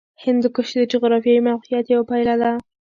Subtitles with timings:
[0.23, 2.51] هندوکش د جغرافیایي موقیعت یوه پایله ده.